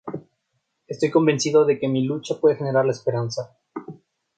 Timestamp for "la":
2.85-2.91